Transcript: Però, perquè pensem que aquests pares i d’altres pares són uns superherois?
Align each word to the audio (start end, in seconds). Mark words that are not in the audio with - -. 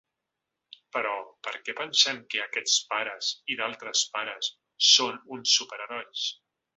Però, 0.95 1.11
perquè 1.47 1.75
pensem 1.81 2.23
que 2.35 2.41
aquests 2.45 2.79
pares 2.93 3.29
i 3.55 3.59
d’altres 3.61 4.03
pares 4.15 4.53
són 4.93 5.21
uns 5.37 5.55
superherois? 5.61 6.25